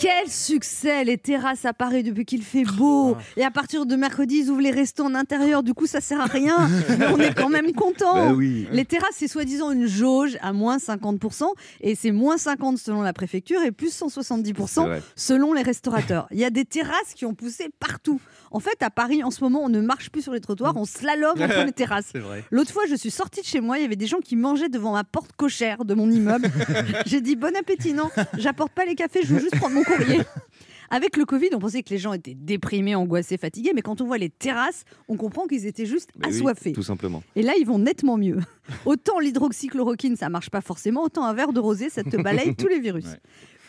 Quel 0.00 0.30
succès 0.30 1.04
les 1.04 1.18
terrasses 1.18 1.66
à 1.66 1.74
Paris 1.74 2.02
depuis 2.02 2.24
qu'il 2.24 2.42
fait 2.42 2.64
beau. 2.64 3.16
Et 3.36 3.44
à 3.44 3.50
partir 3.50 3.84
de 3.84 3.96
mercredi, 3.96 4.36
ils 4.44 4.48
ouvrent 4.50 4.62
les 4.62 4.70
restos 4.70 5.04
en 5.04 5.14
intérieur. 5.14 5.62
Du 5.62 5.74
coup, 5.74 5.86
ça 5.86 6.00
sert 6.00 6.20
à 6.20 6.24
rien. 6.24 6.70
Mais 6.98 7.06
on 7.08 7.18
est 7.18 7.34
quand 7.34 7.50
même 7.50 7.72
content. 7.72 8.14
Bah 8.14 8.32
oui. 8.32 8.66
Les 8.72 8.86
terrasses, 8.86 9.16
c'est 9.16 9.28
soi-disant 9.28 9.72
une 9.72 9.86
jauge 9.86 10.38
à 10.40 10.54
moins 10.54 10.78
50%. 10.78 11.44
Et 11.82 11.94
c'est 11.94 12.12
moins 12.12 12.36
50% 12.36 12.78
selon 12.78 13.02
la 13.02 13.12
préfecture 13.12 13.60
et 13.62 13.72
plus 13.72 13.92
170% 14.00 14.66
C'est 14.66 14.80
vrai. 14.80 15.02
selon 15.16 15.52
les 15.52 15.62
restaurateurs. 15.62 16.26
Il 16.30 16.38
y 16.38 16.44
a 16.44 16.50
des 16.50 16.64
terrasses 16.64 17.12
qui 17.14 17.26
ont 17.26 17.34
poussé 17.34 17.68
partout. 17.78 18.20
En 18.52 18.58
fait, 18.60 18.82
à 18.82 18.90
Paris, 18.90 19.22
en 19.22 19.30
ce 19.30 19.44
moment, 19.44 19.60
on 19.62 19.68
ne 19.68 19.80
marche 19.80 20.10
plus 20.10 20.22
sur 20.22 20.32
les 20.32 20.40
trottoirs, 20.40 20.76
on 20.76 20.84
slalom 20.84 21.40
entre 21.40 21.64
les 21.64 21.72
terrasses. 21.72 22.12
L'autre 22.50 22.72
fois, 22.72 22.82
je 22.88 22.94
suis 22.96 23.10
sortie 23.10 23.42
de 23.42 23.46
chez 23.46 23.60
moi, 23.60 23.78
il 23.78 23.82
y 23.82 23.84
avait 23.84 23.96
des 23.96 24.06
gens 24.06 24.18
qui 24.18 24.34
mangeaient 24.34 24.68
devant 24.68 24.92
ma 24.92 25.04
porte 25.04 25.32
cochère 25.36 25.84
de 25.84 25.94
mon 25.94 26.10
immeuble. 26.10 26.50
J'ai 27.06 27.20
dit 27.20 27.36
bon 27.36 27.54
appétit, 27.56 27.92
non, 27.92 28.08
j'apporte 28.38 28.72
pas 28.72 28.84
les 28.86 28.94
cafés, 28.96 29.20
je 29.22 29.34
veux 29.34 29.40
juste 29.40 29.56
prendre 29.56 29.74
mon 29.76 29.84
courrier. 29.96 30.20
Avec 30.92 31.16
le 31.16 31.24
Covid, 31.24 31.50
on 31.54 31.60
pensait 31.60 31.84
que 31.84 31.90
les 31.90 31.98
gens 31.98 32.12
étaient 32.12 32.34
déprimés, 32.34 32.96
angoissés, 32.96 33.36
fatigués, 33.38 33.70
mais 33.72 33.80
quand 33.80 34.00
on 34.00 34.06
voit 34.06 34.18
les 34.18 34.28
terrasses, 34.28 34.82
on 35.06 35.16
comprend 35.16 35.46
qu'ils 35.46 35.66
étaient 35.66 35.86
juste 35.86 36.10
Mais 36.18 36.26
oui, 36.26 36.34
assoiffés. 36.34 36.72
tout 36.72 36.82
simplement. 36.82 37.22
Et 37.36 37.42
là, 37.42 37.52
ils 37.60 37.64
vont 37.64 37.78
nettement 37.78 38.16
mieux. 38.16 38.40
Autant 38.86 39.20
l'hydroxychloroquine, 39.20 40.16
ça 40.16 40.28
marche 40.28 40.50
pas 40.50 40.60
forcément, 40.60 41.04
autant 41.04 41.24
un 41.24 41.32
verre 41.32 41.52
de 41.52 41.60
rosé, 41.60 41.90
ça 41.90 42.02
te 42.02 42.16
balaye 42.16 42.56
tous 42.56 42.66
les 42.68 42.80
virus. 42.80 43.04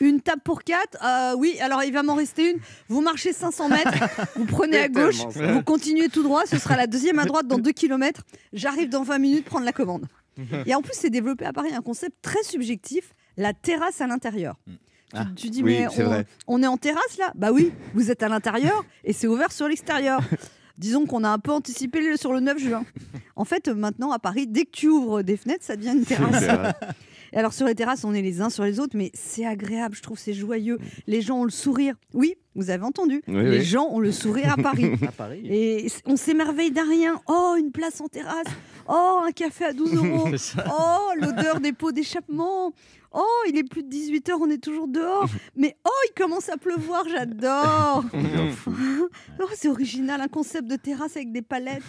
Ouais. 0.00 0.06
Une 0.08 0.22
table 0.22 0.40
pour 0.42 0.62
quatre, 0.62 0.96
euh, 1.04 1.34
oui, 1.36 1.58
alors 1.60 1.84
il 1.84 1.92
va 1.92 2.02
m'en 2.02 2.14
rester 2.14 2.52
une. 2.52 2.58
Vous 2.88 3.02
marchez 3.02 3.34
500 3.34 3.68
mètres, 3.68 3.92
vous 4.34 4.46
prenez 4.46 4.78
à 4.78 4.88
gauche, 4.88 5.26
vous 5.26 5.62
continuez 5.62 6.08
tout 6.08 6.22
droit, 6.22 6.46
ce 6.46 6.56
sera 6.56 6.74
la 6.74 6.86
deuxième 6.86 7.18
à 7.18 7.26
droite 7.26 7.46
dans 7.46 7.58
2 7.58 7.70
km. 7.72 8.22
J'arrive 8.54 8.88
dans 8.88 9.02
20 9.02 9.18
minutes 9.18 9.44
prendre 9.44 9.66
la 9.66 9.72
commande. 9.72 10.06
Et 10.64 10.74
en 10.74 10.80
plus, 10.80 10.94
c'est 10.94 11.10
développé 11.10 11.44
à 11.44 11.52
Paris 11.52 11.74
un 11.74 11.82
concept 11.82 12.16
très 12.22 12.42
subjectif, 12.44 13.12
la 13.36 13.52
terrasse 13.52 14.00
à 14.00 14.06
l'intérieur. 14.06 14.56
Tu- 15.12 15.16
Ah. 15.18 15.26
Tu, 15.36 15.50
dis, 15.50 15.62
Oui, 15.62 15.78
mais 15.80 16.24
on, 16.46 16.62
est 16.62 16.66
en 16.66 16.76
terrasse 16.76 17.18
là? 17.18 17.32
Bah 17.34 17.50
oui, 17.52 17.72
vous 17.94 18.10
êtes 18.10 18.22
à 18.22 18.28
l'intérieur 18.28 18.84
et 19.04 19.12
c'est 19.12 19.26
ouvert 19.26 19.50
sur 19.52 19.66
l'extérieur. 19.68 20.20
Disons 20.78 21.04
qu'on 21.04 21.24
a 21.24 21.28
un 21.28 21.38
peu 21.38 21.50
anticipé 21.50 22.16
sur 22.16 22.32
le 22.32 22.40
9 22.40 22.58
juin. 22.58 22.84
En 23.36 23.44
fait, 23.44 23.68
maintenant 23.68 24.12
à 24.12 24.18
Paris, 24.18 24.46
dès 24.46 24.64
que 24.64 24.70
tu 24.70 24.88
ouvres 24.88 25.22
des 25.22 25.36
fenêtres, 25.36 25.64
ça 25.64 25.76
devient 25.76 25.92
une 25.92 26.04
terrasse. 26.04 26.44
Et 27.32 27.36
alors 27.36 27.52
sur 27.52 27.66
les 27.66 27.74
terrasses, 27.74 28.02
on 28.04 28.12
est 28.12 28.22
les 28.22 28.40
uns 28.40 28.50
sur 28.50 28.64
les 28.64 28.80
autres, 28.80 28.96
mais 28.96 29.10
c'est 29.14 29.46
agréable, 29.46 29.94
je 29.94 30.02
trouve, 30.02 30.18
c'est 30.18 30.32
joyeux. 30.32 30.78
Les 31.06 31.20
gens 31.20 31.40
ont 31.40 31.44
le 31.44 31.50
sourire. 31.50 31.94
Oui, 32.12 32.34
vous 32.56 32.70
avez 32.70 32.82
entendu. 32.82 33.22
Oui, 33.28 33.42
les 33.44 33.58
oui. 33.58 33.64
gens 33.64 33.86
ont 33.90 34.00
le 34.00 34.10
sourire 34.10 34.54
à 34.58 34.60
Paris. 34.60 34.92
À 35.06 35.12
Paris. 35.12 35.42
Et 35.44 35.86
on 36.06 36.16
s'émerveille 36.16 36.72
d'un 36.72 36.88
rien. 36.88 37.20
Oh, 37.28 37.54
une 37.58 37.70
place 37.70 38.00
en 38.00 38.08
terrasse. 38.08 38.46
Oh, 38.88 39.20
un 39.24 39.30
café 39.32 39.66
à 39.66 39.72
12 39.72 39.94
euros. 39.94 40.28
Oh, 40.76 41.10
l'odeur 41.20 41.60
des 41.60 41.72
pots 41.72 41.92
d'échappement. 41.92 42.72
Oh, 43.12 43.42
il 43.48 43.58
est 43.58 43.64
plus 43.64 43.82
de 43.82 43.88
18h, 43.88 44.32
on 44.40 44.50
est 44.50 44.62
toujours 44.62 44.86
dehors. 44.86 45.26
Mais 45.56 45.76
oh, 45.84 45.90
il 46.08 46.14
commence 46.14 46.48
à 46.48 46.56
pleuvoir, 46.56 47.04
j'adore. 47.08 48.04
Oh, 49.42 49.46
c'est 49.54 49.68
original, 49.68 50.20
un 50.20 50.28
concept 50.28 50.68
de 50.68 50.76
terrasse 50.76 51.16
avec 51.16 51.32
des 51.32 51.40
palettes. 51.40 51.82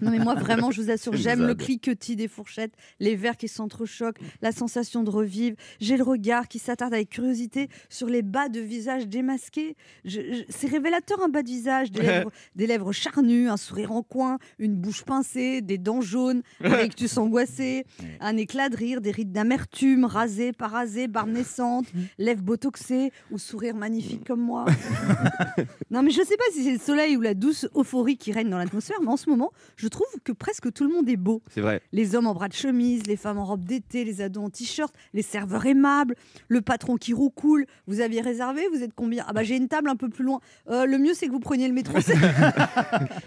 Non, 0.00 0.10
mais 0.10 0.18
moi, 0.18 0.34
vraiment, 0.34 0.70
je 0.70 0.80
vous 0.80 0.90
assure, 0.90 1.14
j'aime 1.14 1.46
le 1.46 1.54
cliquetis 1.54 2.16
des 2.16 2.26
fourchettes, 2.26 2.72
les 3.00 3.16
verres 3.16 3.36
qui 3.36 3.48
s'entrechoquent, 3.48 4.18
la 4.40 4.50
sensation 4.50 5.02
de 5.02 5.10
revivre. 5.10 5.56
J'ai 5.78 5.98
le 5.98 6.04
regard 6.04 6.48
qui 6.48 6.58
s'attarde 6.58 6.94
avec 6.94 7.10
curiosité 7.10 7.68
sur 7.90 8.06
les 8.06 8.22
bas 8.22 8.48
de 8.48 8.60
visage 8.60 9.08
démasqués. 9.08 9.76
C'est 10.06 10.68
révélateur, 10.68 11.22
un 11.22 11.28
bas 11.28 11.42
de 11.42 11.48
visage, 11.48 11.90
des 11.92 12.02
lèvres, 12.02 12.30
des 12.56 12.66
lèvres 12.66 12.92
charnues, 12.92 13.50
un 13.50 13.58
sourire 13.58 13.92
en 13.92 14.02
coin, 14.02 14.38
une 14.58 14.74
bouche 14.74 15.04
pincée, 15.04 15.60
des 15.60 15.78
dents 15.78 16.00
jaunes, 16.00 16.42
un 16.64 16.76
rictus 16.76 17.18
angoissé, 17.18 17.84
un 18.20 18.36
éclat 18.38 18.70
de 18.70 18.76
rire, 18.76 19.00
des 19.02 19.10
rides 19.10 19.32
d'amertume, 19.32 20.07
rasé, 20.08 20.52
pas 20.52 20.68
rasé, 20.68 21.08
barbe 21.08 21.30
naissante, 21.30 21.86
lèvres 22.18 22.42
botoxées 22.42 23.12
ou 23.30 23.38
sourire 23.38 23.74
magnifique 23.74 24.26
comme 24.26 24.40
moi. 24.40 24.66
non, 25.90 26.02
mais 26.02 26.10
je 26.10 26.22
sais 26.22 26.36
pas 26.36 26.44
si 26.52 26.64
c'est 26.64 26.72
le 26.72 26.78
soleil 26.78 27.16
ou 27.16 27.20
la 27.20 27.34
douce 27.34 27.68
euphorie 27.74 28.16
qui 28.16 28.32
règne 28.32 28.50
dans 28.50 28.58
l'atmosphère, 28.58 28.98
mais 29.00 29.08
en 29.08 29.16
ce 29.16 29.28
moment, 29.30 29.52
je 29.76 29.88
trouve 29.88 30.06
que 30.24 30.32
presque 30.32 30.72
tout 30.72 30.84
le 30.84 30.92
monde 30.92 31.08
est 31.08 31.16
beau. 31.16 31.42
C'est 31.50 31.60
vrai. 31.60 31.82
Les 31.92 32.14
hommes 32.14 32.26
en 32.26 32.34
bras 32.34 32.48
de 32.48 32.54
chemise, 32.54 33.06
les 33.06 33.16
femmes 33.16 33.38
en 33.38 33.44
robe 33.44 33.64
d'été, 33.64 34.04
les 34.04 34.20
ados 34.20 34.44
en 34.44 34.50
t-shirt, 34.50 34.94
les 35.14 35.22
serveurs 35.22 35.66
aimables, 35.66 36.14
le 36.48 36.60
patron 36.60 36.96
qui 36.96 37.12
roucoule. 37.12 37.66
Vous 37.86 38.00
aviez 38.00 38.20
réservé 38.20 38.62
Vous 38.72 38.82
êtes 38.82 38.94
combien? 38.94 39.24
Ah 39.28 39.32
bah 39.32 39.42
j'ai 39.42 39.56
une 39.56 39.68
table 39.68 39.88
un 39.88 39.96
peu 39.96 40.08
plus 40.08 40.24
loin. 40.24 40.40
Euh, 40.68 40.86
le 40.86 40.98
mieux 40.98 41.14
c'est 41.14 41.26
que 41.26 41.32
vous 41.32 41.40
preniez 41.40 41.68
le 41.68 41.74
métro. 41.74 41.98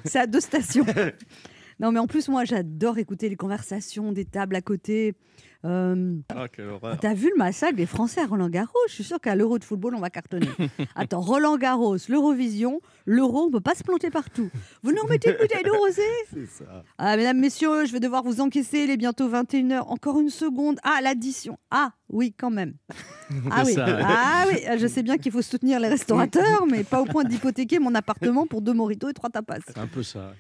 C'est 0.06 0.20
à 0.20 0.28
deux 0.28 0.40
stations. 0.40 0.86
Non 1.82 1.92
mais 1.92 2.00
en 2.00 2.08
plus 2.08 2.30
moi 2.30 2.46
j'adore 2.46 2.98
écouter 3.00 3.28
les 3.28 3.36
conversations 3.36 4.12
des 4.12 4.26
tables 4.26 4.56
à 4.56 4.62
côté. 4.62 5.16
Euh, 5.64 6.16
Ah, 6.36 6.48
quelle 6.48 6.70
horreur. 6.70 6.98
T'as 7.00 7.14
vu 7.14 7.30
le 7.30 7.38
massacre 7.38 7.76
des 7.76 7.86
Français 7.86 8.22
à 8.22 8.26
Roland 8.26 8.50
Garros? 8.50 8.72
Je 8.88 8.94
suis 8.94 9.04
sûre 9.04 9.20
qu'à 9.20 9.36
l'Euro 9.36 9.60
de 9.60 9.64
football, 9.64 9.94
on 9.96 10.00
va 10.00 10.10
cartonner. 10.10 10.48
Attends, 10.96 11.22
Roland 11.22 11.58
Garros, 11.58 11.98
l'Eurovision, 12.10 12.82
l'Euro, 13.06 13.44
on 13.48 13.52
peut 13.52 13.60
pas 13.62 13.76
se 13.76 13.84
planter 13.84 14.10
partout. 14.10 14.50
Vous 14.82 14.92
nous 14.92 15.02
remettez 15.04 15.30
une 15.30 15.38
bouteille 15.38 15.64
d'eau 15.64 15.78
rosée 15.78 16.02
C'est 16.34 16.48
ça. 16.48 16.84
ah, 16.98 17.16
mesdames, 17.16 17.40
messieurs, 17.40 17.86
je 17.86 17.92
vais 17.92 18.00
devoir 18.00 18.24
vous 18.24 18.42
encaisser. 18.42 18.80
Il 18.80 18.90
est 18.90 18.98
bientôt 18.98 19.30
21h. 19.30 19.82
Encore 19.88 20.20
une 20.20 20.30
seconde. 20.32 20.80
Ah, 20.84 21.00
l'addition. 21.04 21.60
Ah, 21.70 21.92
oui, 22.10 22.34
quand 22.38 22.52
même. 22.52 22.74
Ah 23.50 23.64
oui. 23.66 23.74
ça, 23.74 23.86
ouais. 23.86 24.02
Ah 24.06 24.44
oui, 24.50 24.58
je 24.78 24.88
sais 24.88 25.04
bien 25.04 25.18
qu'il 25.18 25.32
faut 25.32 25.42
soutenir 25.42 25.80
les 25.80 25.88
restaurateurs, 25.88 26.66
mais 26.70 26.84
pas 26.84 27.02
au 27.02 27.06
point 27.06 27.24
d'hypothéquer 27.24 27.80
mon 27.80 27.96
appartement 27.96 28.46
pour 28.46 28.62
deux 28.62 28.74
moritos 28.74 29.08
et 29.10 29.14
trois 29.14 29.30
tapas. 29.30 29.60
C'est 29.66 29.78
un 29.78 29.88
peu 29.88 30.04
ça. 30.04 30.34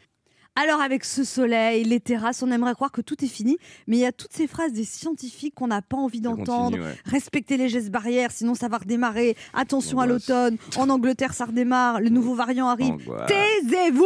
Alors, 0.57 0.81
avec 0.81 1.06
ce 1.06 1.23
soleil, 1.23 1.85
les 1.85 2.01
terrasses, 2.01 2.44
on 2.44 2.51
aimerait 2.51 2.73
croire 2.73 2.91
que 2.91 3.00
tout 3.00 3.23
est 3.23 3.28
fini, 3.29 3.57
mais 3.88 3.95
il 3.97 4.00
y 4.01 4.06
a 4.06 4.12
toutes 4.12 4.34
ces 4.34 4.47
phrases 4.47 4.73
des 4.73 4.84
scientifiques 4.84 5.56
qu'on 5.56 5.67
n'a 5.67 5.81
pas 5.81 5.95
envie 5.95 6.19
d'entendre. 6.19 6.78
ouais. 6.78 6.94
Respectez 7.06 7.56
les 7.56 7.69
gestes 7.69 7.89
barrières, 7.89 8.31
sinon 8.31 8.53
ça 8.53 8.67
va 8.67 8.79
redémarrer. 8.79 9.38
Attention 9.53 10.00
à 10.01 10.06
l'automne. 10.07 10.57
En 10.75 10.90
Angleterre, 10.90 11.34
ça 11.34 11.45
redémarre. 11.45 12.01
Le 12.01 12.09
nouveau 12.09 12.35
variant 12.35 12.67
arrive. 12.67 12.95
Taisez-vous 13.28 14.03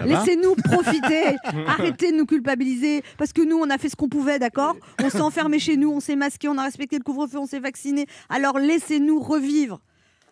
Laissez-nous 0.04 0.54
profiter. 0.54 1.36
Arrêtez 1.66 2.12
de 2.12 2.18
nous 2.18 2.26
culpabiliser. 2.26 3.02
Parce 3.18 3.32
que 3.32 3.42
nous, 3.42 3.56
on 3.56 3.68
a 3.68 3.76
fait 3.76 3.88
ce 3.88 3.96
qu'on 3.96 4.08
pouvait, 4.08 4.38
d'accord 4.38 4.76
On 5.02 5.10
s'est 5.10 5.20
enfermé 5.20 5.58
chez 5.58 5.76
nous, 5.76 5.90
on 5.90 5.98
s'est 6.00 6.16
masqué, 6.16 6.46
on 6.48 6.56
a 6.56 6.62
respecté 6.62 6.98
le 6.98 7.02
couvre-feu, 7.02 7.38
on 7.38 7.46
s'est 7.46 7.58
vacciné. 7.58 8.06
Alors 8.28 8.58
laissez-nous 8.60 9.18
revivre. 9.18 9.80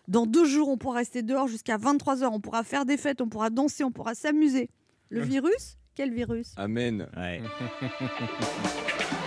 Dans 0.07 0.25
deux 0.25 0.45
jours, 0.45 0.69
on 0.69 0.77
pourra 0.77 0.99
rester 0.99 1.21
dehors 1.21 1.47
jusqu'à 1.49 1.77
23h. 1.77 2.29
On 2.31 2.39
pourra 2.39 2.63
faire 2.63 2.85
des 2.85 2.95
fêtes, 2.97 3.19
on 3.19 3.27
pourra 3.27 3.49
danser, 3.49 3.83
on 3.83 3.91
pourra 3.91 4.15
s'amuser. 4.15 4.69
Le 5.09 5.21
virus? 5.25 5.77
Quel 5.95 6.13
virus? 6.13 6.53
Amen. 6.57 7.07
Ouais. 7.15 7.41